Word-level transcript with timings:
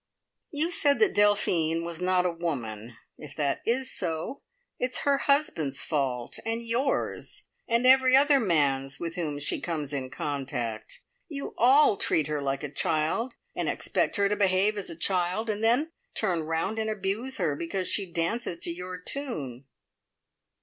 "You 0.49 0.71
said 0.71 0.97
that 0.97 1.13
Delphine 1.13 1.83
was 1.85 2.01
not 2.01 2.25
a 2.25 2.31
woman. 2.31 2.95
If 3.19 3.35
that 3.35 3.61
is 3.67 3.91
so, 3.95 4.41
it's 4.79 5.01
her 5.01 5.19
husband's 5.19 5.83
fault 5.83 6.39
and 6.43 6.65
yours! 6.65 7.49
And 7.67 7.85
every 7.85 8.15
other 8.15 8.39
man's 8.39 8.99
with 8.99 9.13
whom 9.13 9.37
she 9.37 9.61
comes 9.61 9.93
in 9.93 10.09
contact. 10.09 11.01
You 11.27 11.53
all 11.55 11.97
treat 11.97 12.25
her 12.25 12.41
like 12.41 12.63
a 12.63 12.71
child, 12.71 13.35
and 13.55 13.69
expect 13.69 14.15
her 14.15 14.27
to 14.27 14.35
behave 14.35 14.75
as 14.75 14.89
a 14.89 14.97
child, 14.97 15.51
and 15.51 15.63
then 15.63 15.91
turn 16.15 16.41
round 16.41 16.79
and 16.79 16.89
abuse 16.89 17.37
her 17.37 17.55
because 17.55 17.87
she 17.87 18.11
dances 18.11 18.57
to 18.63 18.71
your 18.71 18.99
tune." 18.99 19.65